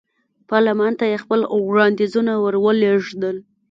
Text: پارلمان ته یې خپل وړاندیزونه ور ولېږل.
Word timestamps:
پارلمان 0.49 0.93
ته 0.99 1.05
یې 1.11 1.17
خپل 1.23 1.39
وړاندیزونه 1.69 2.33
ور 2.43 2.55
ولېږل. 2.65 3.37